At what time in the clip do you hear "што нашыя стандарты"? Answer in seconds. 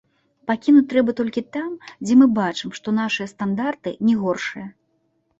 2.77-3.93